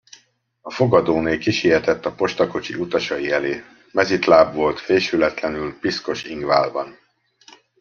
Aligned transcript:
A 0.61 0.71
fogadóné 0.71 1.37
kisietett 1.37 2.05
a 2.05 2.11
postakocsi 2.13 2.75
utasai 2.75 3.31
elé; 3.31 3.63
mezítláb 3.91 4.53
volt, 4.53 4.79
fésületlenül, 4.79 5.79
piszkos 5.79 6.23
ingvállban. 6.23 6.97